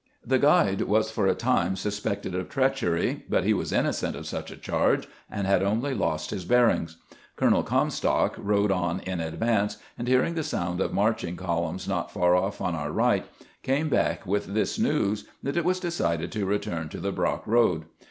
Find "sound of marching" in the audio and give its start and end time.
10.41-11.35